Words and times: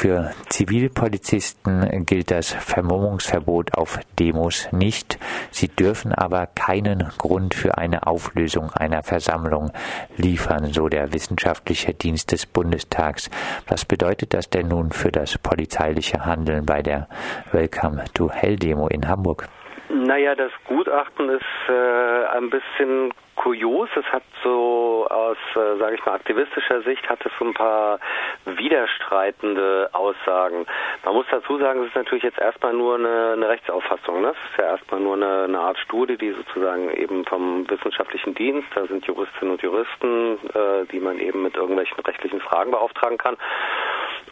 Für 0.00 0.30
Zivilpolizisten 0.48 2.06
gilt 2.06 2.30
das 2.30 2.52
Vermummungsverbot 2.52 3.74
auf 3.74 3.98
Demos 4.16 4.68
nicht. 4.70 5.18
Sie 5.50 5.66
dürfen 5.66 6.12
aber 6.12 6.46
keinen 6.46 7.10
Grund 7.18 7.52
für 7.52 7.78
eine 7.78 8.06
Auflösung 8.06 8.70
einer 8.70 9.02
Versammlung 9.02 9.72
liefern, 10.16 10.72
so 10.72 10.88
der 10.88 11.12
wissenschaftliche 11.12 11.94
Dienst 11.94 12.30
des 12.30 12.46
Bundestags. 12.46 13.28
Was 13.66 13.84
bedeutet 13.84 14.34
das 14.34 14.48
denn 14.48 14.68
nun 14.68 14.92
für 14.92 15.10
das 15.10 15.36
polizeiliche 15.36 16.24
Handeln 16.24 16.64
bei 16.64 16.80
der 16.80 17.08
Welcome 17.50 18.04
to 18.14 18.30
Hell 18.30 18.54
Demo 18.54 18.86
in 18.86 19.08
Hamburg? 19.08 19.48
Naja, 19.90 20.34
das 20.34 20.52
Gutachten 20.66 21.30
ist 21.30 21.68
äh, 21.68 22.26
ein 22.36 22.50
bisschen 22.50 23.12
kurios. 23.36 23.88
Es 23.96 24.04
hat 24.12 24.22
so 24.42 25.06
aus, 25.08 25.38
äh, 25.54 25.78
sage 25.78 25.94
ich 25.94 26.04
mal, 26.04 26.14
aktivistischer 26.14 26.82
Sicht 26.82 27.08
hat 27.08 27.24
es 27.24 27.32
so 27.38 27.46
ein 27.46 27.54
paar 27.54 27.98
widerstreitende 28.44 29.88
Aussagen. 29.92 30.66
Man 31.04 31.14
muss 31.14 31.24
dazu 31.30 31.58
sagen, 31.58 31.80
es 31.80 31.88
ist 31.88 31.96
natürlich 31.96 32.24
jetzt 32.24 32.38
erstmal 32.38 32.74
nur 32.74 32.96
eine, 32.96 33.32
eine 33.32 33.48
Rechtsauffassung. 33.48 34.20
Ne? 34.20 34.28
Es 34.28 34.50
ist 34.50 34.58
ja 34.58 34.64
erstmal 34.72 35.00
nur 35.00 35.14
eine, 35.14 35.44
eine, 35.44 35.58
Art 35.58 35.78
Studie, 35.78 36.18
die 36.18 36.32
sozusagen 36.32 36.90
eben 36.90 37.24
vom 37.24 37.68
wissenschaftlichen 37.70 38.34
Dienst, 38.34 38.68
da 38.74 38.86
sind 38.86 39.06
Juristinnen 39.06 39.52
und 39.52 39.62
Juristen, 39.62 40.38
äh, 40.52 40.84
die 40.92 41.00
man 41.00 41.18
eben 41.18 41.42
mit 41.42 41.56
irgendwelchen 41.56 41.98
rechtlichen 42.00 42.40
Fragen 42.40 42.72
beauftragen 42.72 43.16
kann. 43.16 43.36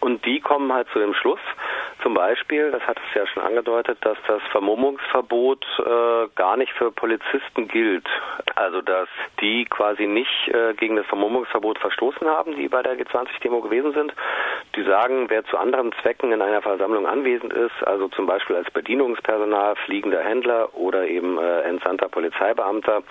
Und 0.01 0.25
die 0.27 0.41
kommen 0.41 0.73
halt 0.73 0.89
zu 0.93 0.99
dem 0.99 1.15
Schluss, 1.15 1.41
zum 2.07 2.15
Beispiel, 2.15 2.71
das 2.71 2.83
hat 2.87 2.99
es 2.99 3.15
ja 3.17 3.27
schon 3.27 3.43
angedeutet, 3.43 3.99
dass 4.03 4.17
das 4.29 4.41
Vermummungsverbot 4.53 5.67
äh, 5.81 6.29
gar 6.37 6.57
nicht 6.57 6.73
für 6.75 6.93
Polizisten 6.93 7.67
gilt. 7.67 8.07
Also 8.55 8.81
dass 8.81 9.09
die 9.41 9.65
quasi 9.65 10.07
nicht 10.07 10.47
äh, 10.47 10.75
gegen 10.75 10.95
das 10.95 11.07
Vermummungsverbot 11.07 11.81
verstoßen 11.81 12.29
haben, 12.29 12.55
die 12.55 12.69
bei 12.69 12.85
der 12.85 12.97
G20-Demo 12.97 13.61
gewesen 13.61 13.93
sind. 13.93 14.13
Die 14.77 14.85
sagen, 14.85 15.29
wer 15.31 15.45
zu 15.47 15.59
anderen 15.59 15.93
Zwecken 16.01 16.31
in 16.31 16.43
einer 16.43 16.63
Versammlung 16.63 17.09
anwesend 17.09 17.53
ist, 17.53 17.83
also 17.85 18.07
zum 18.07 18.27
Beispiel 18.27 18.55
als 18.55 18.71
Bedienungspersonal, 18.71 19.75
fliegender 19.85 20.23
Händler 20.23 20.77
oder 20.77 21.09
eben 21.09 21.39
äh, 21.39 21.63
entsandter 21.63 22.09
Polizeibeamter, 22.09 23.03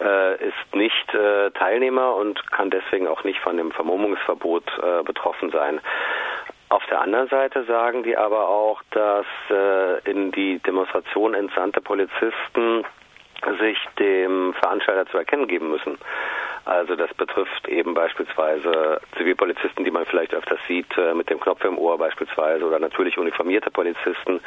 äh, 0.00 0.34
ist 0.48 0.74
nicht 0.74 1.14
äh, 1.14 1.52
Teilnehmer 1.52 2.16
und 2.16 2.50
kann 2.50 2.70
deswegen 2.70 3.06
auch 3.06 3.22
nicht 3.22 3.38
von 3.38 3.56
dem 3.56 3.70
Vermummungsverbot 3.70 4.64
äh, 4.82 5.04
betroffen 5.04 5.50
sein. 5.52 5.80
Auf 6.72 6.86
der 6.86 7.02
anderen 7.02 7.28
Seite 7.28 7.64
sagen 7.64 8.02
die 8.02 8.16
aber 8.16 8.48
auch, 8.48 8.80
dass 8.92 9.26
äh, 9.50 10.10
in 10.10 10.32
die 10.32 10.58
Demonstration 10.60 11.34
entsandte 11.34 11.82
Polizisten 11.82 12.82
sich 13.60 13.76
dem 13.98 14.54
Veranstalter 14.54 15.04
zu 15.10 15.18
erkennen 15.18 15.48
geben 15.48 15.68
müssen. 15.70 15.98
Also 16.64 16.96
das 16.96 17.12
betrifft 17.12 17.68
eben 17.68 17.92
beispielsweise 17.92 19.02
Zivilpolizisten, 19.18 19.84
die 19.84 19.90
man 19.90 20.06
vielleicht 20.06 20.32
öfters 20.32 20.60
sieht, 20.66 20.96
äh, 20.96 21.12
mit 21.12 21.28
dem 21.28 21.40
Knopf 21.40 21.62
im 21.64 21.76
Ohr 21.76 21.98
beispielsweise, 21.98 22.64
oder 22.64 22.78
natürlich 22.78 23.18
uniformierte 23.18 23.70
Polizisten, 23.70 24.40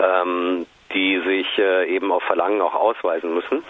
ähm, 0.00 0.66
die 0.92 1.18
sich 1.20 1.58
äh, 1.58 1.86
eben 1.86 2.12
auf 2.12 2.24
Verlangen 2.24 2.60
auch 2.60 2.74
ausweisen 2.74 3.32
müssen. 3.32 3.64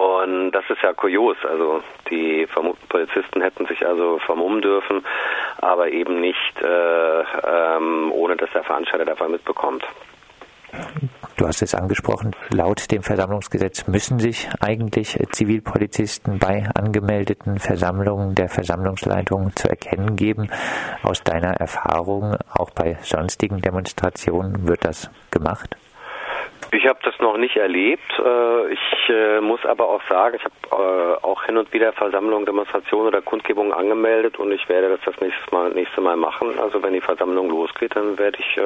Und 0.00 0.52
das 0.52 0.64
ist 0.70 0.80
ja 0.82 0.94
kurios. 0.94 1.36
Also 1.42 1.82
die 2.08 2.46
Polizisten 2.88 3.42
hätten 3.42 3.66
sich 3.66 3.84
also 3.84 4.18
vermummen 4.20 4.62
dürfen, 4.62 5.04
aber 5.60 5.90
eben 5.90 6.20
nicht 6.20 6.62
äh, 6.62 7.20
ähm, 7.20 8.12
ohne 8.12 8.36
dass 8.36 8.50
der 8.52 8.64
Veranstalter 8.64 9.04
davon 9.04 9.32
mitbekommt. 9.32 9.84
Du 11.36 11.46
hast 11.46 11.62
es 11.62 11.74
angesprochen, 11.74 12.32
laut 12.50 12.90
dem 12.92 13.02
Versammlungsgesetz 13.02 13.86
müssen 13.86 14.18
sich 14.18 14.48
eigentlich 14.60 15.18
Zivilpolizisten 15.32 16.38
bei 16.38 16.68
angemeldeten 16.74 17.58
Versammlungen 17.58 18.34
der 18.34 18.48
Versammlungsleitung 18.48 19.56
zu 19.56 19.68
erkennen 19.68 20.16
geben. 20.16 20.50
Aus 21.02 21.22
deiner 21.22 21.54
Erfahrung, 21.54 22.36
auch 22.52 22.70
bei 22.70 22.98
sonstigen 23.02 23.60
Demonstrationen, 23.60 24.68
wird 24.68 24.84
das 24.84 25.10
gemacht? 25.30 25.76
Ich 26.72 26.86
habe 26.86 27.00
das 27.02 27.18
noch 27.18 27.36
nicht 27.36 27.56
erlebt. 27.56 28.12
Äh, 28.18 28.72
ich 28.72 29.08
äh, 29.08 29.40
muss 29.40 29.64
aber 29.66 29.88
auch 29.88 30.02
sagen, 30.08 30.36
ich 30.36 30.44
habe 30.44 31.16
äh, 31.20 31.24
auch 31.24 31.42
hin 31.44 31.56
und 31.56 31.72
wieder 31.72 31.92
Versammlungen, 31.92 32.46
Demonstrationen 32.46 33.08
oder 33.08 33.22
Kundgebungen 33.22 33.72
angemeldet 33.72 34.38
und 34.38 34.52
ich 34.52 34.68
werde 34.68 34.88
das 34.88 35.00
das 35.04 35.20
nächste 35.20 35.52
Mal, 35.52 35.70
nächste 35.70 36.00
Mal 36.00 36.16
machen. 36.16 36.60
Also 36.60 36.80
wenn 36.82 36.92
die 36.92 37.00
Versammlung 37.00 37.50
losgeht, 37.50 37.96
dann 37.96 38.18
werde 38.18 38.38
ich 38.38 38.60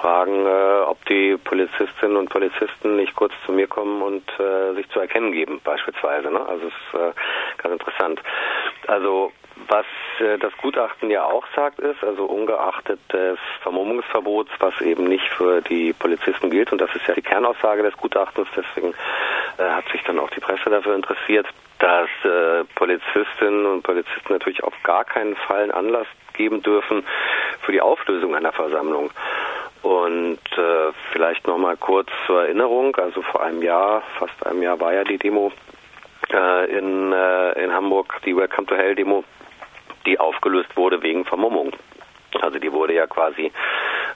fragen, 0.00 0.46
ob 0.86 1.04
die 1.06 1.36
Polizistinnen 1.36 2.16
und 2.16 2.28
Polizisten 2.28 2.96
nicht 2.96 3.14
kurz 3.14 3.32
zu 3.44 3.52
mir 3.52 3.66
kommen 3.66 4.02
und 4.02 4.24
sich 4.74 4.88
zu 4.90 5.00
erkennen 5.00 5.32
geben, 5.32 5.60
beispielsweise. 5.62 6.30
Ne? 6.30 6.40
Also 6.46 6.66
es 6.66 6.74
ist 6.74 7.62
ganz 7.62 7.72
interessant. 7.72 8.20
Also 8.86 9.32
was 9.68 9.86
äh, 10.20 10.38
das 10.38 10.52
Gutachten 10.58 11.10
ja 11.10 11.24
auch 11.24 11.44
sagt, 11.54 11.80
ist, 11.80 12.02
also 12.04 12.24
ungeachtet 12.24 13.00
des 13.12 13.38
Vermummungsverbots, 13.62 14.50
was 14.58 14.80
eben 14.80 15.04
nicht 15.04 15.28
für 15.30 15.60
die 15.62 15.92
Polizisten 15.92 16.50
gilt, 16.50 16.72
und 16.72 16.80
das 16.80 16.94
ist 16.94 17.06
ja 17.06 17.14
die 17.14 17.22
Kernaussage 17.22 17.82
des 17.82 17.96
Gutachtens, 17.96 18.48
deswegen 18.56 18.94
äh, 19.58 19.62
hat 19.62 19.88
sich 19.90 20.02
dann 20.04 20.18
auch 20.18 20.30
die 20.30 20.40
Presse 20.40 20.70
dafür 20.70 20.94
interessiert, 20.94 21.46
dass 21.78 22.08
äh, 22.24 22.64
Polizistinnen 22.74 23.66
und 23.66 23.82
Polizisten 23.82 24.32
natürlich 24.32 24.62
auf 24.62 24.74
gar 24.82 25.04
keinen 25.04 25.36
Fall 25.36 25.62
einen 25.62 25.72
Anlass 25.72 26.06
geben 26.34 26.62
dürfen 26.62 27.04
für 27.62 27.72
die 27.72 27.80
Auflösung 27.80 28.34
einer 28.34 28.52
Versammlung. 28.52 29.10
Und 29.82 30.40
vielleicht 31.12 31.46
nochmal 31.46 31.76
kurz 31.76 32.08
zur 32.26 32.42
Erinnerung, 32.42 32.96
also 32.96 33.22
vor 33.22 33.40
einem 33.44 33.62
Jahr, 33.62 34.02
fast 34.18 34.44
einem 34.44 34.60
Jahr 34.60 34.80
war 34.80 34.92
ja 34.92 35.04
die 35.04 35.16
Demo 35.16 35.52
in, 36.28 37.12
in 37.12 37.72
Hamburg, 37.72 38.20
die 38.24 38.36
Welcome 38.36 38.66
to 38.66 38.74
Hell 38.74 38.96
Demo, 38.96 39.22
die 40.06 40.18
aufgelöst 40.18 40.76
wurde 40.76 41.02
wegen 41.02 41.24
Vermummung. 41.24 41.72
Also 42.40 42.58
die 42.58 42.72
wurde 42.72 42.94
ja 42.94 43.06
quasi 43.06 43.52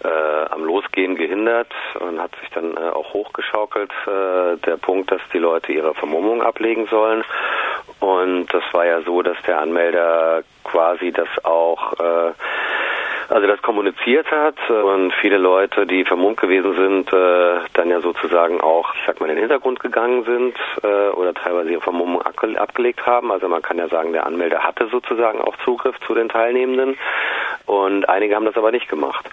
äh, 0.04 0.44
am 0.50 0.64
Losgehen 0.64 1.16
gehindert 1.16 1.72
und 1.98 2.20
hat 2.20 2.34
sich 2.40 2.50
dann 2.50 2.76
äh, 2.76 2.90
auch 2.90 3.12
hochgeschaukelt, 3.12 3.90
äh, 4.06 4.56
der 4.58 4.76
Punkt, 4.76 5.10
dass 5.10 5.20
die 5.32 5.38
Leute 5.38 5.72
ihre 5.72 5.94
Vermummung 5.94 6.42
ablegen 6.42 6.86
sollen. 6.86 7.24
Und 8.00 8.46
das 8.52 8.62
war 8.72 8.86
ja 8.86 9.02
so, 9.02 9.22
dass 9.22 9.36
der 9.46 9.60
Anmelder 9.60 10.42
quasi 10.64 11.12
das 11.12 11.28
auch 11.44 11.92
äh, 11.94 12.32
also 13.30 13.46
das 13.46 13.62
kommuniziert 13.62 14.30
hat 14.30 14.58
und 14.68 15.12
viele 15.14 15.38
Leute, 15.38 15.86
die 15.86 16.04
vermummt 16.04 16.38
gewesen 16.38 16.74
sind, 16.74 17.12
äh, 17.12 17.60
dann 17.74 17.88
ja 17.88 18.00
sozusagen 18.00 18.60
auch, 18.60 18.92
ich 18.96 19.02
sag 19.06 19.20
mal, 19.20 19.28
in 19.28 19.36
den 19.36 19.42
Hintergrund 19.42 19.78
gegangen 19.78 20.24
sind 20.24 20.56
äh, 20.82 21.10
oder 21.10 21.32
teilweise 21.32 21.70
ihre 21.70 21.80
Vermummung 21.80 22.22
abgelegt 22.22 23.06
haben. 23.06 23.30
Also 23.30 23.48
man 23.48 23.62
kann 23.62 23.78
ja 23.78 23.88
sagen, 23.88 24.12
der 24.12 24.26
Anmelder 24.26 24.64
hatte 24.64 24.88
sozusagen 24.88 25.40
auch 25.40 25.56
Zugriff 25.64 25.94
zu 26.06 26.14
den 26.14 26.28
Teilnehmenden 26.28 26.98
und 27.66 28.08
einige 28.08 28.34
haben 28.34 28.46
das 28.46 28.56
aber 28.56 28.72
nicht 28.72 28.88
gemacht. 28.88 29.24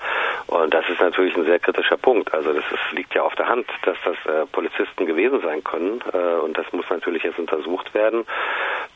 Und 0.45 0.73
das 0.73 0.87
ist 0.89 1.01
natürlich 1.01 1.35
ein 1.35 1.45
sehr 1.45 1.59
kritischer 1.59 1.97
Punkt. 1.97 2.33
Also 2.33 2.53
das 2.53 2.63
ist, 2.71 2.91
liegt 2.91 3.15
ja 3.15 3.23
auf 3.23 3.35
der 3.35 3.47
Hand, 3.47 3.65
dass 3.81 3.97
das 4.05 4.15
äh, 4.31 4.45
Polizisten 4.51 5.07
gewesen 5.07 5.41
sein 5.41 5.63
können 5.63 6.01
äh, 6.13 6.39
und 6.43 6.57
das 6.57 6.71
muss 6.71 6.85
natürlich 6.89 7.23
jetzt 7.23 7.39
untersucht 7.39 7.93
werden. 7.95 8.25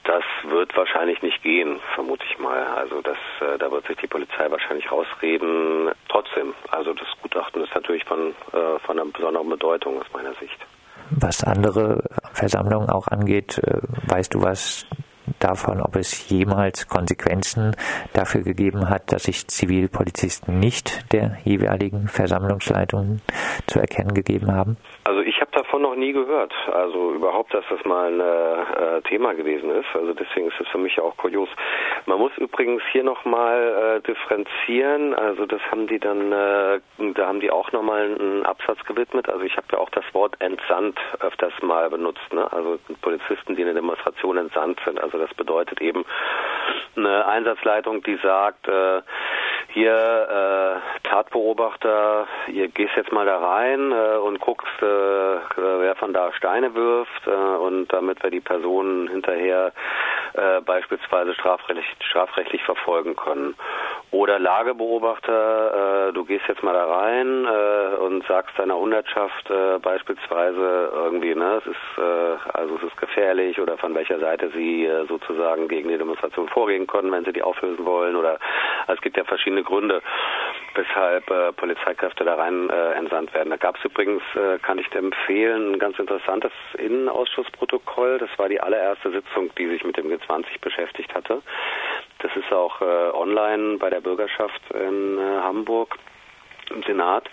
Das 0.03 0.23
wird 0.43 0.75
wahrscheinlich 0.75 1.21
nicht 1.21 1.43
gehen, 1.43 1.79
vermute 1.93 2.25
ich 2.29 2.39
mal. 2.39 2.65
Also 2.75 3.01
das, 3.01 3.17
äh, 3.39 3.57
da 3.59 3.71
wird 3.71 3.85
sich 3.85 3.97
die 3.97 4.07
Polizei 4.07 4.49
wahrscheinlich 4.49 4.91
rausreden. 4.91 5.91
Trotzdem, 6.09 6.53
also 6.69 6.93
das 6.93 7.07
Gutachten 7.21 7.63
ist 7.63 7.73
natürlich 7.75 8.03
von, 8.05 8.33
äh, 8.51 8.79
von 8.79 8.99
einer 8.99 9.11
besonderen 9.11 9.49
Bedeutung 9.49 9.99
aus 9.99 10.07
meiner 10.13 10.33
Sicht. 10.35 10.57
Was 11.11 11.43
andere 11.43 12.03
Versammlungen 12.33 12.89
auch 12.89 13.07
angeht, 13.09 13.59
äh, 13.59 13.81
weißt 14.07 14.33
du 14.33 14.41
was 14.41 14.87
davon, 15.39 15.81
ob 15.81 15.95
es 15.95 16.29
jemals 16.29 16.87
Konsequenzen 16.87 17.75
dafür 18.13 18.41
gegeben 18.41 18.89
hat, 18.89 19.11
dass 19.11 19.23
sich 19.23 19.47
Zivilpolizisten 19.47 20.59
nicht 20.59 21.11
der 21.13 21.37
jeweiligen 21.43 22.07
Versammlungsleitung 22.07 23.21
zu 23.67 23.79
erkennen 23.79 24.13
gegeben 24.13 24.51
haben? 24.51 24.77
Also 25.03 25.21
noch 25.81 25.95
nie 25.95 26.13
gehört. 26.13 26.53
Also 26.71 27.11
überhaupt, 27.11 27.53
dass 27.53 27.65
das 27.69 27.83
mal 27.85 28.11
ein 28.11 28.99
äh, 28.99 29.01
Thema 29.03 29.33
gewesen 29.33 29.69
ist. 29.71 29.87
Also 29.93 30.13
deswegen 30.13 30.47
ist 30.47 30.59
es 30.59 30.67
für 30.69 30.77
mich 30.77 30.99
auch 30.99 31.17
kurios. 31.17 31.49
Man 32.05 32.19
muss 32.19 32.31
übrigens 32.37 32.81
hier 32.91 33.03
nochmal 33.03 33.97
äh, 33.97 34.01
differenzieren. 34.01 35.13
Also 35.13 35.45
das 35.45 35.61
haben 35.71 35.87
die 35.87 35.99
dann, 35.99 36.31
äh, 36.31 36.79
da 37.15 37.27
haben 37.27 37.39
die 37.39 37.51
auch 37.51 37.71
nochmal 37.71 38.03
einen 38.03 38.45
Absatz 38.45 38.83
gewidmet. 38.85 39.29
Also 39.29 39.43
ich 39.43 39.57
habe 39.57 39.67
ja 39.71 39.79
auch 39.79 39.89
das 39.89 40.05
Wort 40.13 40.35
entsandt 40.39 40.99
öfters 41.19 41.53
mal 41.61 41.89
benutzt. 41.89 42.33
Ne? 42.33 42.51
Also 42.51 42.79
Polizisten, 43.01 43.55
die 43.55 43.61
in 43.61 43.67
eine 43.67 43.75
Demonstration 43.75 44.37
entsandt 44.37 44.79
sind. 44.85 45.01
Also 45.01 45.17
das 45.17 45.33
bedeutet 45.33 45.81
eben 45.81 46.05
eine 46.95 47.25
Einsatzleitung, 47.25 48.03
die 48.03 48.17
sagt, 48.17 48.67
äh, 48.67 49.01
hier 49.73 49.93
äh, 49.93 51.07
Tatbeobachter, 51.07 52.27
ihr 52.47 52.67
gehst 52.67 52.95
jetzt 52.95 53.11
mal 53.11 53.25
da 53.25 53.37
rein 53.37 53.91
äh, 53.91 54.17
und 54.17 54.39
guckst, 54.39 54.81
äh, 54.81 54.85
wer 54.85 55.95
von 55.95 56.13
da 56.13 56.31
Steine 56.33 56.73
wirft 56.73 57.27
äh, 57.27 57.31
und 57.31 57.87
damit 57.93 58.21
wir 58.23 58.31
die 58.31 58.39
Personen 58.41 59.07
hinterher 59.07 59.71
äh, 60.33 60.61
beispielsweise 60.61 61.33
strafrechtlich, 61.33 61.85
strafrechtlich 62.01 62.63
verfolgen 62.63 63.15
können. 63.15 63.55
Oder 64.11 64.39
Lagebeobachter, 64.39 66.09
äh, 66.09 66.13
du 66.13 66.25
gehst 66.25 66.43
jetzt 66.49 66.61
mal 66.63 66.73
da 66.73 66.85
rein 66.85 67.45
äh, 67.45 67.95
und 67.95 68.27
sagst 68.27 68.59
deiner 68.59 68.75
Hundertschaft 68.75 69.49
äh, 69.49 69.79
beispielsweise 69.79 70.91
irgendwie, 70.93 71.33
ne, 71.33 71.61
es 71.61 71.65
ist 71.65 71.97
äh, 71.97 72.49
also 72.51 72.75
es 72.75 72.83
ist 72.83 72.97
gefährlich 72.97 73.57
oder 73.61 73.77
von 73.77 73.95
welcher 73.95 74.19
Seite 74.19 74.51
sie 74.53 74.85
äh, 74.85 75.05
sozusagen 75.07 75.69
gegen 75.69 75.87
die 75.87 75.97
Demonstration 75.97 76.49
vorgehen 76.49 76.87
können, 76.87 77.09
wenn 77.13 77.23
sie 77.23 77.31
die 77.31 77.41
auflösen 77.41 77.85
wollen 77.85 78.17
oder 78.17 78.37
also 78.81 78.95
es 78.95 79.01
gibt 79.01 79.15
ja 79.15 79.23
verschiedene 79.23 79.63
Gründe, 79.63 80.01
weshalb 80.75 81.31
äh, 81.31 81.53
Polizeikräfte 81.53 82.25
da 82.25 82.35
rein 82.35 82.69
entsandt 82.69 83.33
werden. 83.33 83.49
Da 83.49 83.57
gab 83.57 83.77
es 83.77 83.85
übrigens, 83.85 84.21
kann 84.61 84.77
ich 84.77 84.87
dir 84.89 84.99
empfehlen, 84.99 85.73
ein 85.73 85.79
ganz 85.79 85.97
interessantes 85.99 86.51
Innenausschussprotokoll. 86.77 88.17
Das 88.17 88.29
war 88.37 88.49
die 88.49 88.59
allererste 88.59 89.11
Sitzung, 89.11 89.53
die 89.57 89.67
sich 89.67 89.83
mit 89.83 89.97
dem 89.97 90.07
G20 90.07 90.59
beschäftigt 90.59 91.13
hatte. 91.13 91.41
Das 92.21 92.35
ist 92.35 92.51
auch 92.53 92.81
äh, 92.81 92.85
online 93.13 93.77
bei 93.77 93.89
der 93.89 94.01
Bürgerschaft 94.01 94.61
in 94.73 95.17
äh, 95.17 95.41
Hamburg 95.41 95.97
im 96.69 96.83
Senat. 96.83 97.29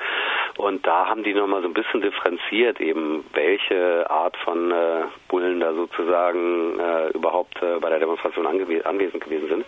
Und 0.56 0.86
da 0.86 1.06
haben 1.06 1.22
die 1.22 1.34
nochmal 1.34 1.62
so 1.62 1.68
ein 1.68 1.74
bisschen 1.74 2.00
differenziert, 2.00 2.80
eben 2.80 3.24
welche 3.32 4.10
Art 4.10 4.36
von 4.38 4.72
äh, 4.72 5.04
Bullen 5.28 5.60
da 5.60 5.72
sozusagen 5.72 6.80
äh, 6.80 7.08
überhaupt 7.10 7.62
äh, 7.62 7.78
bei 7.78 7.90
der 7.90 8.00
Demonstration 8.00 8.46
anwesend 8.46 9.22
gewesen 9.22 9.48
sind. 9.48 9.66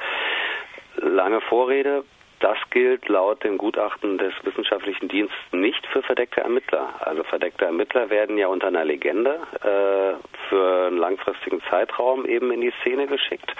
Lange 0.96 1.40
Vorrede. 1.42 2.04
Das 2.40 2.56
gilt 2.70 3.06
laut 3.10 3.44
dem 3.44 3.58
Gutachten 3.58 4.16
des 4.16 4.32
wissenschaftlichen 4.42 5.08
Dienstes 5.08 5.38
nicht 5.52 5.86
für 5.88 6.02
verdeckte 6.02 6.40
Ermittler. 6.40 6.88
Also 7.00 7.22
verdeckte 7.22 7.66
Ermittler 7.66 8.08
werden 8.08 8.38
ja 8.38 8.48
unter 8.48 8.68
einer 8.68 8.84
Legende 8.86 9.40
äh, 9.62 10.16
für 10.48 10.86
einen 10.86 10.96
langfristigen 10.96 11.60
Zeitraum 11.68 12.24
eben 12.24 12.50
in 12.50 12.62
die 12.62 12.72
Szene 12.80 13.06
geschickt. 13.06 13.54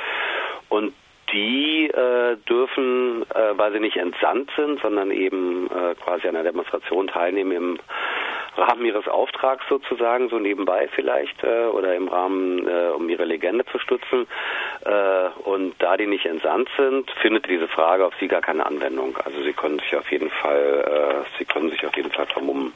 Und 0.71 0.95
die 1.33 1.87
äh, 1.87 2.37
dürfen, 2.49 3.23
äh, 3.35 3.57
weil 3.57 3.73
sie 3.73 3.81
nicht 3.81 3.97
entsandt 3.97 4.51
sind, 4.57 4.81
sondern 4.81 5.11
eben 5.11 5.67
äh, 5.67 5.95
quasi 5.95 6.29
an 6.29 6.35
der 6.35 6.45
Demonstration 6.45 7.09
teilnehmen 7.09 7.53
im 7.53 7.79
Rahmen 8.57 8.85
ihres 8.85 9.07
Auftrags 9.09 9.65
sozusagen, 9.69 10.29
so 10.29 10.39
nebenbei 10.39 10.89
vielleicht 10.95 11.43
äh, 11.45 11.67
oder 11.67 11.95
im 11.95 12.09
Rahmen, 12.09 12.67
äh, 12.67 12.91
um 12.91 13.09
ihre 13.09 13.25
Legende 13.25 13.65
zu 13.67 13.79
stützen. 13.79 14.27
Äh, 14.85 15.29
und 15.45 15.75
da 15.79 15.97
die 15.97 16.07
nicht 16.07 16.27
entsandt 16.27 16.69
sind, 16.77 17.11
findet 17.23 17.49
diese 17.49 17.69
Frage 17.69 18.05
auf 18.05 18.15
sie 18.21 18.29
gar 18.29 18.43
keine 18.43 18.67
Anwendung. 18.67 19.17
Also 19.25 19.43
sie 19.43 19.53
können 19.53 19.79
sich 19.79 19.95
auf 19.97 20.11
jeden 20.11 20.31
Fall, 20.31 21.25
äh, 21.25 21.39
sie 21.39 21.45
können 21.45 21.71
sich 21.71 21.87
auf 21.87 21.97
jeden 21.97 22.11
Fall 22.11 22.27
vermummen 22.27 22.73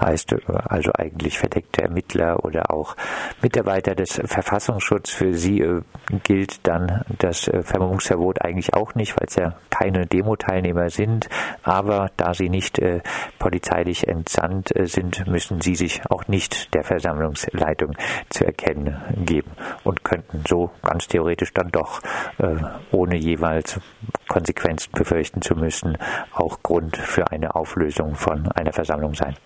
heißt 0.00 0.34
also 0.68 0.92
eigentlich 0.94 1.38
verdeckte 1.38 1.82
Ermittler 1.82 2.44
oder 2.44 2.72
auch 2.72 2.96
Mitarbeiter 3.42 3.94
des 3.94 4.20
Verfassungsschutzes. 4.24 5.14
Für 5.14 5.34
sie 5.34 5.60
äh, 5.60 5.82
gilt 6.22 6.66
dann 6.66 7.04
das 7.18 7.48
äh, 7.48 7.62
Vermummungsverbot 7.62 8.42
eigentlich 8.42 8.74
auch 8.74 8.94
nicht, 8.94 9.18
weil 9.18 9.26
es 9.28 9.36
ja 9.36 9.54
keine 9.70 10.06
Demo-Teilnehmer 10.06 10.90
sind. 10.90 11.28
Aber 11.62 12.10
da 12.16 12.34
sie 12.34 12.48
nicht 12.48 12.78
äh, 12.78 13.00
polizeilich 13.38 14.08
entsandt 14.08 14.72
sind, 14.84 15.26
müssen 15.26 15.60
sie 15.60 15.74
sich 15.74 16.02
auch 16.10 16.26
nicht 16.28 16.74
der 16.74 16.84
Versammlungsleitung 16.84 17.96
zu 18.30 18.44
erkennen 18.44 18.96
geben 19.24 19.50
und 19.84 20.04
könnten 20.04 20.42
so 20.48 20.70
ganz 20.82 21.06
theoretisch 21.08 21.52
dann 21.52 21.70
doch, 21.70 22.00
ohne 22.90 23.16
jeweils 23.16 23.80
Konsequenzen 24.28 24.92
befürchten 24.92 25.42
zu 25.42 25.54
müssen, 25.54 25.98
auch 26.32 26.62
Grund 26.62 26.96
für 26.96 27.30
eine 27.30 27.54
Auflösung 27.54 28.14
von 28.14 28.50
einer 28.52 28.72
Versammlung 28.72 29.14
sein. 29.14 29.36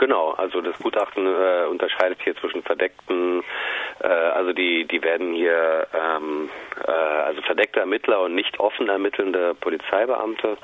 Genau, 0.00 0.30
also 0.30 0.62
das 0.62 0.78
Gutachten 0.78 1.26
äh, 1.26 1.66
unterscheidet 1.66 2.22
hier 2.24 2.34
zwischen 2.36 2.62
verdeckten, 2.62 3.44
äh, 4.02 4.06
also 4.08 4.54
die 4.54 4.86
die 4.86 5.02
werden 5.02 5.34
hier 5.34 5.86
ähm, 5.92 6.48
äh, 6.86 6.90
also 6.90 7.42
verdeckte 7.42 7.80
Ermittler 7.80 8.22
und 8.22 8.34
nicht 8.34 8.58
offen 8.58 8.88
ermittelnde 8.88 9.54
Polizeibeamte. 9.60 10.56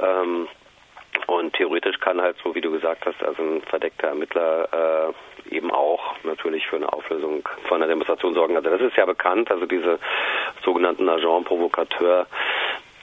Ähm, 0.00 0.48
und 1.26 1.52
theoretisch 1.52 2.00
kann 2.00 2.22
halt, 2.22 2.36
so 2.42 2.54
wie 2.54 2.62
du 2.62 2.70
gesagt 2.72 3.04
hast, 3.04 3.22
also 3.22 3.42
ein 3.42 3.60
verdeckter 3.62 4.08
Ermittler 4.08 5.12
äh, 5.50 5.54
eben 5.54 5.70
auch 5.70 6.14
natürlich 6.24 6.66
für 6.66 6.76
eine 6.76 6.90
Auflösung 6.90 7.46
von 7.68 7.76
einer 7.76 7.88
Demonstration 7.88 8.32
sorgen. 8.32 8.56
Also 8.56 8.70
das 8.70 8.80
ist 8.80 8.96
ja 8.96 9.04
bekannt, 9.04 9.50
also 9.50 9.66
diese 9.66 9.98
sogenannten 10.64 11.08
Agent 11.10 11.44
Provocateur, 11.46 12.26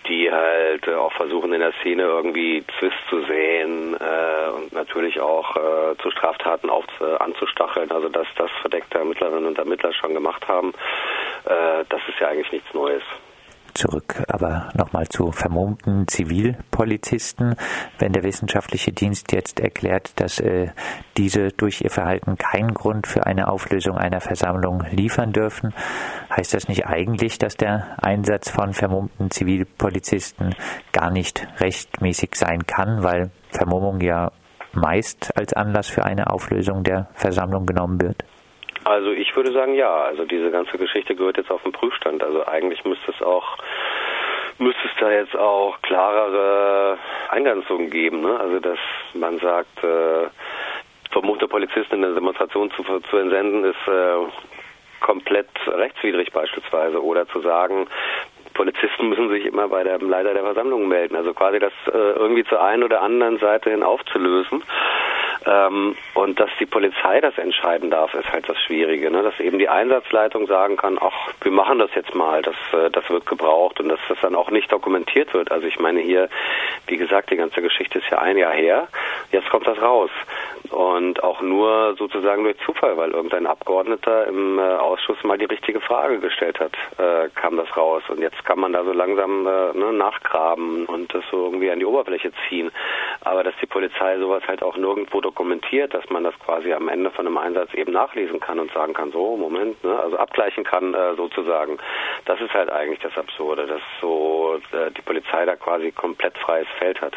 die 0.09 0.31
halt 0.31 0.87
äh, 0.87 0.95
auch 0.95 1.13
versuchen 1.13 1.53
in 1.53 1.59
der 1.61 1.73
Szene 1.81 2.03
irgendwie 2.03 2.63
Zwist 2.79 2.97
zu 3.09 3.21
sehen 3.25 3.95
äh, 3.95 4.49
und 4.49 4.73
natürlich 4.73 5.19
auch 5.19 5.55
äh, 5.55 5.97
zu 6.01 6.11
Straftaten 6.11 6.69
auf, 6.69 6.85
äh, 6.99 7.15
anzustacheln. 7.23 7.91
Also 7.91 8.09
dass 8.09 8.27
das 8.35 8.51
verdeckte 8.61 8.97
Ermittlerinnen 8.97 9.45
und 9.45 9.57
Ermittler 9.57 9.93
schon 9.93 10.13
gemacht 10.13 10.47
haben, 10.47 10.73
äh, 11.45 11.85
das 11.87 12.01
ist 12.07 12.19
ja 12.19 12.27
eigentlich 12.27 12.51
nichts 12.51 12.73
Neues 12.73 13.03
zurück. 13.79 14.23
Aber 14.27 14.69
nochmal 14.75 15.07
zu 15.07 15.31
vermummten 15.31 16.07
Zivilpolizisten. 16.07 17.55
Wenn 17.97 18.11
der 18.11 18.23
wissenschaftliche 18.23 18.91
Dienst 18.91 19.31
jetzt 19.31 19.59
erklärt, 19.59 20.11
dass 20.17 20.39
äh, 20.39 20.67
diese 21.17 21.49
durch 21.49 21.81
ihr 21.81 21.89
Verhalten 21.89 22.37
keinen 22.37 22.73
Grund 22.73 23.07
für 23.07 23.25
eine 23.25 23.47
Auflösung 23.47 23.97
einer 23.97 24.21
Versammlung 24.21 24.83
liefern 24.91 25.31
dürfen, 25.31 25.73
heißt 26.35 26.53
das 26.53 26.67
nicht 26.67 26.85
eigentlich, 26.85 27.39
dass 27.39 27.55
der 27.55 27.97
Einsatz 28.01 28.49
von 28.49 28.73
vermummten 28.73 29.31
Zivilpolizisten 29.31 30.53
gar 30.91 31.09
nicht 31.09 31.47
rechtmäßig 31.59 32.35
sein 32.35 32.67
kann, 32.67 33.03
weil 33.03 33.31
Vermummung 33.49 34.01
ja 34.01 34.31
meist 34.73 35.35
als 35.37 35.53
Anlass 35.53 35.87
für 35.87 36.03
eine 36.03 36.29
Auflösung 36.29 36.83
der 36.83 37.07
Versammlung 37.13 37.65
genommen 37.65 38.01
wird? 38.01 38.23
Also 38.83 39.11
ich 39.11 39.35
würde 39.35 39.51
sagen 39.51 39.73
ja. 39.73 39.93
Also 39.95 40.25
diese 40.25 40.51
ganze 40.51 40.77
Geschichte 40.77 41.15
gehört 41.15 41.37
jetzt 41.37 41.51
auf 41.51 41.63
den 41.63 41.71
Prüfstand. 41.71 42.23
Also 42.23 42.45
eigentlich 42.47 42.83
müsste 42.85 43.11
es 43.11 43.21
auch 43.21 43.57
müsste 44.57 44.81
es 44.85 44.91
da 44.99 45.09
jetzt 45.09 45.37
auch 45.37 45.81
klarere 45.81 46.97
Eingrenzungen 47.29 47.89
geben. 47.89 48.21
Ne? 48.21 48.39
Also 48.39 48.59
dass 48.59 48.79
man 49.13 49.39
sagt, 49.39 49.83
äh, 49.83 50.27
vermummte 51.11 51.47
Polizisten 51.47 51.95
in 51.95 52.05
eine 52.05 52.13
Demonstration 52.13 52.71
zu, 52.71 52.83
zu 52.83 53.17
entsenden, 53.17 53.63
ist 53.63 53.87
äh, 53.87 54.27
komplett 54.99 55.49
rechtswidrig 55.67 56.31
beispielsweise. 56.31 57.03
Oder 57.03 57.27
zu 57.27 57.41
sagen, 57.41 57.87
Polizisten 58.53 59.09
müssen 59.09 59.29
sich 59.29 59.45
immer 59.45 59.69
bei 59.69 59.83
dem 59.83 60.09
Leiter 60.09 60.33
der 60.33 60.43
Versammlung 60.43 60.87
melden. 60.87 61.15
Also 61.15 61.33
quasi 61.33 61.59
das 61.59 61.73
äh, 61.87 61.97
irgendwie 61.97 62.43
zur 62.43 62.61
einen 62.61 62.83
oder 62.83 63.01
anderen 63.01 63.39
Seite 63.39 63.69
hin 63.69 63.83
aufzulösen. 63.83 64.63
Ähm, 65.45 65.95
und 66.15 66.39
dass 66.39 66.49
die 66.59 66.65
Polizei 66.65 67.21
das 67.21 67.37
entscheiden 67.37 67.89
darf, 67.89 68.13
ist 68.13 68.31
halt 68.31 68.49
das 68.49 68.57
Schwierige. 68.61 69.09
Ne? 69.09 69.23
Dass 69.23 69.39
eben 69.39 69.57
die 69.57 69.69
Einsatzleitung 69.69 70.47
sagen 70.47 70.75
kann, 70.75 70.97
ach, 70.99 71.29
wir 71.41 71.51
machen 71.51 71.79
das 71.79 71.89
jetzt 71.95 72.13
mal, 72.13 72.41
das, 72.41 72.55
äh, 72.73 72.89
das 72.91 73.09
wird 73.09 73.25
gebraucht 73.25 73.79
und 73.79 73.89
dass 73.89 73.99
das 74.09 74.17
dann 74.21 74.35
auch 74.35 74.51
nicht 74.51 74.71
dokumentiert 74.71 75.33
wird. 75.33 75.51
Also 75.51 75.67
ich 75.67 75.79
meine 75.79 76.01
hier, 76.01 76.29
wie 76.87 76.97
gesagt, 76.97 77.31
die 77.31 77.37
ganze 77.37 77.61
Geschichte 77.61 77.99
ist 77.99 78.09
ja 78.09 78.19
ein 78.19 78.37
Jahr 78.37 78.53
her, 78.53 78.87
jetzt 79.31 79.49
kommt 79.49 79.67
das 79.67 79.81
raus. 79.81 80.11
Und 80.71 81.23
auch 81.23 81.41
nur 81.41 81.95
sozusagen 81.97 82.43
durch 82.43 82.57
Zufall, 82.65 82.95
weil 82.97 83.11
irgendein 83.11 83.47
Abgeordneter 83.47 84.27
im 84.27 84.59
äh, 84.59 84.61
Ausschuss 84.61 85.23
mal 85.23 85.37
die 85.37 85.45
richtige 85.45 85.81
Frage 85.81 86.19
gestellt 86.19 86.59
hat, 86.59 86.73
äh, 86.97 87.29
kam 87.35 87.57
das 87.57 87.75
raus. 87.75 88.03
Und 88.09 88.19
jetzt 88.19 88.43
kann 88.45 88.59
man 88.59 88.73
da 88.73 88.83
so 88.83 88.93
langsam 88.93 89.47
äh, 89.47 89.73
ne, 89.73 89.93
nachgraben 89.93 90.85
und 90.85 91.13
das 91.13 91.23
so 91.31 91.45
irgendwie 91.45 91.71
an 91.71 91.79
die 91.79 91.85
Oberfläche 91.85 92.31
ziehen. 92.47 92.71
Aber 93.21 93.43
dass 93.43 93.55
die 93.61 93.65
Polizei 93.65 94.17
sowas 94.19 94.43
halt 94.47 94.61
auch 94.61 94.77
nirgendwo 94.77 95.21
dokumentiert, 95.21 95.93
dass 95.93 96.07
man 96.09 96.23
das 96.23 96.37
quasi 96.39 96.71
am 96.73 96.87
Ende 96.87 97.09
von 97.09 97.25
einem 97.25 97.37
Einsatz 97.37 97.73
eben 97.73 97.91
nachlesen 97.91 98.39
kann 98.39 98.59
und 98.59 98.71
sagen 98.71 98.93
kann, 98.93 99.11
so, 99.11 99.37
Moment, 99.37 99.83
ne, 99.83 99.99
also 99.99 100.17
abgleichen 100.17 100.63
kann 100.63 100.93
äh, 100.93 101.15
sozusagen. 101.15 101.77
Das 102.25 102.39
ist 102.41 102.53
halt 102.53 102.69
eigentlich 102.69 102.99
das 102.99 103.17
Absurde, 103.17 103.65
dass 103.65 103.81
so 104.01 104.59
äh, 104.71 104.91
die 104.91 105.01
Polizei 105.01 105.45
da 105.45 105.55
quasi 105.55 105.91
komplett 105.91 106.37
freies 106.37 106.67
Feld 106.77 107.01
hat 107.01 107.13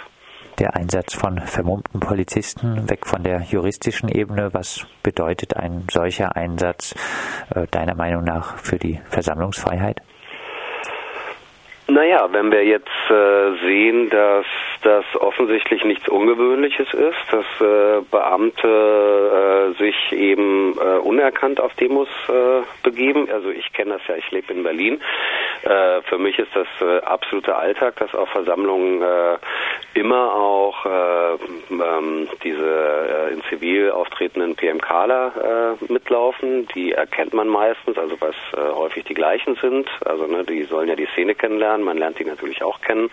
der 0.59 0.76
Einsatz 0.76 1.14
von 1.14 1.38
vermummten 1.40 2.00
Polizisten 2.00 2.88
weg 2.88 3.06
von 3.06 3.23
der 3.23 3.42
juristischen 3.42 4.09
Ebene. 4.09 4.50
Was 4.52 4.87
bedeutet 5.02 5.56
ein 5.56 5.87
solcher 5.90 6.37
Einsatz 6.37 6.94
äh, 7.54 7.66
deiner 7.71 7.94
Meinung 7.94 8.25
nach 8.25 8.59
für 8.59 8.78
die 8.78 9.00
Versammlungsfreiheit? 9.11 10.00
Naja, 11.88 12.28
wenn 12.32 12.50
wir 12.50 12.64
jetzt 12.64 12.88
äh, 13.11 13.66
sehen, 13.66 14.09
dass 14.09 14.47
das 14.82 15.04
offensichtlich 15.21 15.85
nichts 15.85 16.09
Ungewöhnliches 16.09 16.88
ist, 16.94 17.18
dass 17.30 17.44
äh, 17.61 18.00
Beamte 18.11 19.75
äh, 19.76 19.82
sich 19.82 20.12
eben 20.12 20.75
äh, 20.78 20.99
unerkannt 20.99 21.61
auf 21.61 21.75
Demos 21.75 22.09
äh, 22.28 22.62
begeben. 22.82 23.28
Also 23.30 23.50
ich 23.50 23.73
kenne 23.73 23.94
das 23.94 24.06
ja, 24.09 24.14
ich 24.16 24.30
lebe 24.30 24.52
in 24.52 24.62
Berlin. 24.62 25.00
Äh, 25.62 26.02
für 26.02 26.19
mich 26.19 26.38
ist 26.38 26.50
das 26.54 26.66
äh, 26.81 26.99
absoluter 27.04 27.59
Alltag, 27.59 27.97
dass 27.97 28.14
auf 28.14 28.28
Versammlungen 28.31 29.00
äh, 29.02 29.38
immer 29.95 30.35
auch 30.35 30.85
äh, 30.85 31.35
ähm, 31.71 32.28
diese 32.42 33.28
äh, 33.31 33.33
in 33.33 33.42
Zivil 33.49 33.90
auftretenden 33.90 34.57
PMKler 34.57 35.78
äh, 35.81 35.92
mitlaufen. 35.92 36.66
Die 36.75 36.92
erkennt 36.92 37.33
man 37.33 37.49
meistens, 37.49 37.97
also 37.97 38.21
was 38.21 38.35
häufig 38.54 39.04
die 39.04 39.14
gleichen 39.14 39.57
sind. 39.57 39.88
Also 40.04 40.26
ne, 40.26 40.45
die 40.45 40.64
sollen 40.64 40.88
ja 40.88 40.97
die 40.97 41.09
Szene 41.12 41.35
kennenlernen, 41.35 41.85
man 41.85 41.99
lernt 41.99 42.19
die 42.19 42.25
natürlich 42.25 42.62
auch 42.62 42.81
kennen. 42.81 43.11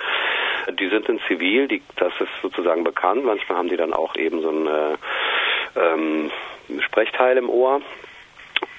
Die 0.71 0.89
sind 0.89 1.07
in 1.07 1.19
Zivil, 1.27 1.67
die, 1.67 1.81
das 1.95 2.13
ist 2.19 2.29
sozusagen 2.41 2.83
bekannt. 2.83 3.23
Manchmal 3.25 3.57
haben 3.57 3.69
die 3.69 3.77
dann 3.77 3.93
auch 3.93 4.15
eben 4.15 4.41
so 4.41 4.49
ein 4.49 4.67
äh, 4.67 4.95
ähm, 5.79 6.31
Sprechteil 6.81 7.37
im 7.37 7.49
Ohr. 7.49 7.81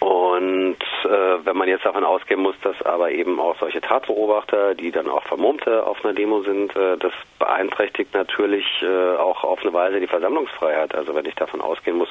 Und 0.01 0.79
äh, 1.05 1.45
wenn 1.45 1.57
man 1.59 1.69
jetzt 1.69 1.85
davon 1.85 2.05
ausgehen 2.05 2.41
muss, 2.41 2.59
dass 2.63 2.81
aber 2.83 3.11
eben 3.11 3.39
auch 3.39 3.57
solche 3.59 3.83
Tatbeobachter, 3.83 4.75
die 4.75 4.91
dann 4.91 5.11
auch 5.11 5.23
Vermummte 5.25 5.87
auf 5.87 6.03
einer 6.03 6.15
Demo 6.15 6.41
sind, 6.41 6.75
äh, 6.75 6.97
das 6.97 7.13
beeinträchtigt 7.39 8.15
natürlich 8.15 8.65
äh, 8.83 9.17
auch 9.17 9.45
auf 9.45 9.61
eine 9.61 9.75
Weise 9.75 10.01
die 10.01 10.07
Versammlungsfreiheit. 10.07 10.95
Also 10.95 11.15
wenn 11.15 11.27
ich 11.27 11.35
davon 11.35 11.61
ausgehen 11.61 11.99
muss, 11.99 12.09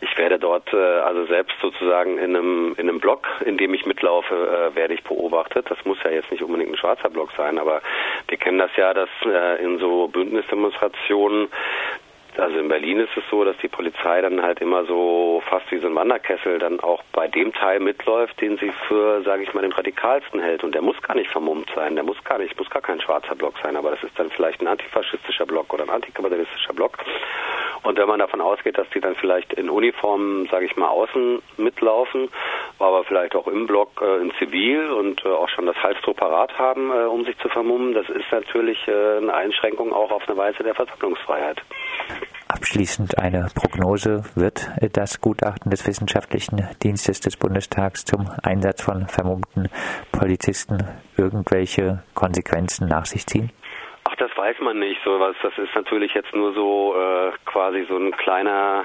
ich 0.00 0.18
werde 0.18 0.38
dort 0.38 0.72
äh, 0.72 0.76
also 0.76 1.24
selbst 1.26 1.56
sozusagen 1.60 2.18
in 2.18 2.36
einem 2.36 2.74
in 2.76 2.88
einem 2.88 3.00
Block, 3.00 3.26
in 3.44 3.56
dem 3.56 3.74
ich 3.74 3.86
mitlaufe, 3.86 4.34
äh, 4.34 4.76
werde 4.76 4.94
ich 4.94 5.02
beobachtet. 5.02 5.70
Das 5.70 5.84
muss 5.84 5.98
ja 6.04 6.10
jetzt 6.10 6.30
nicht 6.30 6.42
unbedingt 6.42 6.70
ein 6.70 6.76
schwarzer 6.76 7.10
Block 7.10 7.30
sein, 7.36 7.58
aber 7.58 7.80
wir 8.28 8.38
kennen 8.38 8.58
das 8.58 8.74
ja, 8.76 8.94
dass 8.94 9.08
äh, 9.24 9.62
in 9.62 9.78
so 9.78 10.08
Bündnisdemonstrationen 10.08 11.48
also 12.38 12.58
in 12.58 12.68
Berlin 12.68 13.00
ist 13.00 13.16
es 13.16 13.24
so, 13.30 13.44
dass 13.44 13.56
die 13.58 13.68
Polizei 13.68 14.20
dann 14.20 14.42
halt 14.42 14.60
immer 14.60 14.84
so 14.84 15.42
fast 15.48 15.70
wie 15.70 15.78
so 15.78 15.86
ein 15.86 15.94
Wanderkessel 15.94 16.58
dann 16.58 16.80
auch 16.80 17.02
bei 17.12 17.28
dem 17.28 17.52
Teil 17.52 17.80
mitläuft, 17.80 18.40
den 18.40 18.58
sie 18.58 18.72
für, 18.88 19.22
sage 19.22 19.42
ich 19.42 19.54
mal, 19.54 19.62
den 19.62 19.72
radikalsten 19.72 20.40
hält. 20.40 20.64
Und 20.64 20.74
der 20.74 20.82
muss 20.82 21.00
gar 21.02 21.14
nicht 21.14 21.30
vermummt 21.30 21.70
sein, 21.74 21.94
der 21.94 22.04
muss 22.04 22.22
gar 22.24 22.38
nicht, 22.38 22.58
muss 22.58 22.70
gar 22.70 22.82
kein 22.82 23.00
schwarzer 23.00 23.34
Block 23.34 23.54
sein, 23.62 23.76
aber 23.76 23.90
das 23.90 24.02
ist 24.02 24.18
dann 24.18 24.30
vielleicht 24.30 24.60
ein 24.60 24.66
antifaschistischer 24.66 25.46
Block 25.46 25.72
oder 25.72 25.84
ein 25.84 25.90
antikapitalistischer 25.90 26.72
Block. 26.72 26.98
Und 27.84 27.98
wenn 27.98 28.08
man 28.08 28.18
davon 28.18 28.40
ausgeht, 28.40 28.78
dass 28.78 28.88
die 28.90 29.00
dann 29.00 29.14
vielleicht 29.14 29.52
in 29.52 29.68
Uniformen, 29.68 30.48
sage 30.50 30.64
ich 30.64 30.74
mal, 30.76 30.88
außen 30.88 31.42
mitlaufen, 31.58 32.30
aber 32.78 33.04
vielleicht 33.04 33.36
auch 33.36 33.46
im 33.46 33.66
Block 33.66 34.00
äh, 34.00 34.22
in 34.22 34.32
Zivil 34.38 34.90
und 34.90 35.22
äh, 35.24 35.28
auch 35.28 35.50
schon 35.50 35.66
das 35.66 35.76
Halsdruck 35.82 36.16
parat 36.16 36.58
haben, 36.58 36.90
äh, 36.90 37.04
um 37.04 37.24
sich 37.26 37.38
zu 37.38 37.48
vermummen, 37.50 37.92
das 37.92 38.08
ist 38.08 38.30
natürlich 38.32 38.78
äh, 38.88 39.18
eine 39.18 39.34
Einschränkung 39.34 39.92
auch 39.92 40.10
auf 40.10 40.26
eine 40.26 40.36
Weise 40.38 40.62
der 40.62 40.74
Versammlungsfreiheit. 40.74 41.60
Abschließend 42.48 43.18
eine 43.18 43.48
Prognose. 43.54 44.22
Wird 44.34 44.70
das 44.92 45.20
Gutachten 45.20 45.70
des 45.70 45.86
Wissenschaftlichen 45.86 46.68
Dienstes 46.82 47.20
des 47.20 47.36
Bundestags 47.36 48.04
zum 48.04 48.30
Einsatz 48.42 48.82
von 48.82 49.08
vermummten 49.08 49.68
Polizisten 50.12 50.78
irgendwelche 51.16 52.02
Konsequenzen 52.14 52.86
nach 52.88 53.06
sich 53.06 53.26
ziehen? 53.26 53.50
Ach, 54.04 54.16
das 54.16 54.30
weiß 54.36 54.60
man 54.60 54.78
nicht. 54.78 55.00
So 55.02 55.18
was, 55.18 55.34
das 55.42 55.56
ist 55.56 55.74
natürlich 55.74 56.12
jetzt 56.12 56.34
nur 56.34 56.52
so 56.52 56.94
äh, 56.94 57.32
quasi 57.46 57.86
so 57.88 57.96
ein 57.96 58.12
kleiner 58.12 58.84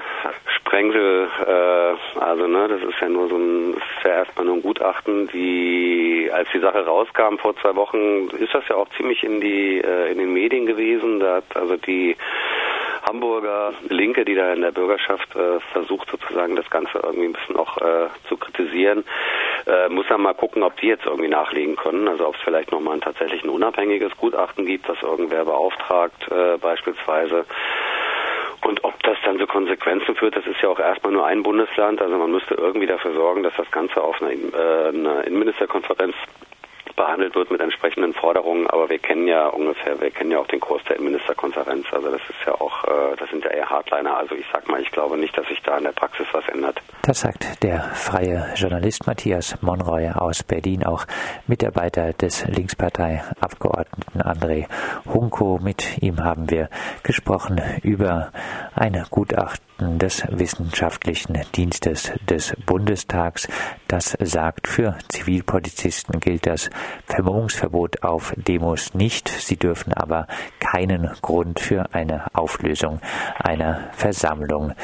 Sprengsel. 0.56 1.28
Äh, 1.46 2.18
also 2.18 2.46
ne, 2.46 2.68
das 2.68 2.82
ist 2.82 2.98
ja 3.00 3.08
nur 3.08 3.28
so 3.28 3.36
ein, 3.36 3.76
ja 4.02 4.10
erstmal 4.10 4.46
nur 4.46 4.56
ein 4.56 4.62
Gutachten. 4.62 5.28
Die, 5.28 6.30
als 6.32 6.48
die 6.54 6.60
Sache 6.60 6.86
rauskam 6.86 7.36
vor 7.36 7.54
zwei 7.56 7.76
Wochen, 7.76 8.28
ist 8.38 8.54
das 8.54 8.66
ja 8.68 8.76
auch 8.76 8.88
ziemlich 8.96 9.22
in 9.22 9.40
die 9.40 9.78
äh, 9.78 10.10
in 10.10 10.18
den 10.18 10.32
Medien 10.32 10.64
gewesen. 10.64 11.20
Da 11.20 11.36
hat 11.36 11.54
also 11.54 11.76
die 11.76 12.16
Hamburger 13.10 13.72
Linke, 13.88 14.24
die 14.24 14.36
da 14.36 14.52
in 14.52 14.60
der 14.60 14.70
Bürgerschaft 14.70 15.34
äh, 15.34 15.58
versucht 15.72 16.08
sozusagen 16.10 16.54
das 16.54 16.70
Ganze 16.70 17.00
irgendwie 17.02 17.26
ein 17.26 17.32
bisschen 17.32 17.56
auch 17.56 17.76
äh, 17.78 18.06
zu 18.28 18.36
kritisieren, 18.36 19.04
äh, 19.66 19.88
muss 19.88 20.08
man 20.08 20.22
mal 20.22 20.34
gucken, 20.34 20.62
ob 20.62 20.76
die 20.76 20.86
jetzt 20.86 21.06
irgendwie 21.06 21.28
nachlegen 21.28 21.74
können. 21.74 22.06
Also 22.06 22.28
ob 22.28 22.36
es 22.36 22.40
vielleicht 22.42 22.70
nochmal 22.70 22.94
ein 22.94 23.00
tatsächlich 23.00 23.42
ein 23.42 23.50
unabhängiges 23.50 24.16
Gutachten 24.16 24.64
gibt, 24.64 24.88
das 24.88 25.02
irgendwer 25.02 25.44
beauftragt 25.44 26.30
äh, 26.30 26.56
beispielsweise. 26.58 27.46
Und 28.64 28.84
ob 28.84 29.02
das 29.02 29.18
dann 29.24 29.40
zu 29.40 29.46
Konsequenzen 29.48 30.14
führt, 30.14 30.36
das 30.36 30.46
ist 30.46 30.60
ja 30.62 30.68
auch 30.68 30.78
erstmal 30.78 31.12
nur 31.12 31.26
ein 31.26 31.42
Bundesland. 31.42 32.00
Also 32.00 32.16
man 32.16 32.30
müsste 32.30 32.54
irgendwie 32.54 32.86
dafür 32.86 33.12
sorgen, 33.14 33.42
dass 33.42 33.56
das 33.56 33.70
Ganze 33.72 34.00
auf 34.00 34.22
einer, 34.22 34.30
äh, 34.30 34.88
einer 34.90 35.24
Innenministerkonferenz 35.24 36.14
behandelt 37.00 37.34
wird 37.34 37.50
mit 37.50 37.62
entsprechenden 37.62 38.12
Forderungen, 38.12 38.66
aber 38.66 38.90
wir 38.90 38.98
kennen 38.98 39.26
ja 39.26 39.48
ungefähr, 39.48 39.98
wir 40.02 40.10
kennen 40.10 40.32
ja 40.32 40.38
auch 40.38 40.46
den 40.48 40.60
Kurs 40.60 40.82
der 40.84 40.96
Innenministerkonferenz. 40.96 41.86
Also 41.92 42.10
das 42.10 42.20
ist 42.20 42.46
ja 42.46 42.52
auch, 42.60 42.84
äh, 42.84 43.16
das 43.18 43.30
sind 43.30 43.42
ja 43.42 43.50
eher 43.50 43.70
Hardliner. 43.70 44.18
Also 44.18 44.34
ich 44.34 44.44
sag 44.52 44.68
mal, 44.68 44.82
ich 44.82 44.90
glaube 44.90 45.16
nicht, 45.16 45.36
dass 45.36 45.48
sich 45.48 45.62
da 45.62 45.78
in 45.78 45.84
der 45.84 45.92
Praxis 45.92 46.26
was 46.32 46.46
ändert. 46.48 46.78
Das 47.02 47.20
sagt 47.20 47.62
der 47.62 47.80
freie 47.94 48.52
Journalist 48.54 49.06
Matthias 49.06 49.56
Monroy 49.62 50.10
aus 50.10 50.42
Berlin, 50.42 50.84
auch 50.84 51.06
Mitarbeiter 51.46 52.12
des 52.12 52.46
Linkspartei-Abgeordneten 52.46 54.20
André 54.20 54.66
Hunko. 55.06 55.58
Mit 55.62 56.02
ihm 56.02 56.22
haben 56.22 56.50
wir 56.50 56.68
gesprochen 57.02 57.62
über 57.82 58.30
ein 58.74 59.06
Gutachten 59.08 59.98
des 59.98 60.24
Wissenschaftlichen 60.30 61.40
Dienstes 61.56 62.12
des 62.28 62.54
Bundestags. 62.66 63.48
Das 63.88 64.16
sagt, 64.20 64.68
für 64.68 64.98
Zivilpolizisten 65.08 66.20
gilt 66.20 66.46
das 66.46 66.68
Vermummungsverbot 67.06 68.02
auf 68.02 68.32
Demos 68.36 68.94
nicht. 68.94 69.28
Sie 69.28 69.56
dürfen 69.56 69.92
aber 69.92 70.26
keinen 70.58 71.10
Grund 71.22 71.60
für 71.60 71.94
eine 71.94 72.34
Auflösung 72.34 73.00
einer 73.38 73.88
Versammlung 73.92 74.74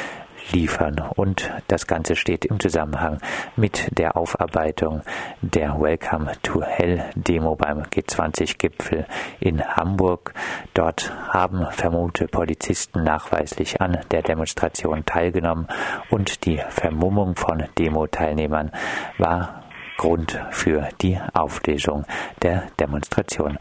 liefern. 0.52 1.02
Und 1.16 1.50
das 1.68 1.86
Ganze 1.86 2.16
steht 2.16 2.44
im 2.44 2.60
Zusammenhang 2.60 3.18
mit 3.56 3.98
der 3.98 4.16
Aufarbeitung 4.16 5.02
der 5.40 5.80
Welcome 5.80 6.32
to 6.42 6.62
Hell 6.62 7.04
Demo 7.14 7.56
beim 7.56 7.82
G20-Gipfel 7.82 9.06
in 9.40 9.62
Hamburg. 9.64 10.34
Dort 10.74 11.12
haben 11.28 11.66
vermummte 11.70 12.26
Polizisten 12.28 13.04
nachweislich 13.04 13.80
an 13.80 13.98
der 14.10 14.22
Demonstration 14.22 15.04
teilgenommen 15.04 15.68
und 16.10 16.44
die 16.44 16.60
Vermummung 16.68 17.36
von 17.36 17.64
Demo-Teilnehmern 17.78 18.70
war 19.18 19.65
Grund 19.96 20.38
für 20.50 20.88
die 21.00 21.18
Auflösung 21.32 22.04
der 22.42 22.64
Demonstration. 22.78 23.58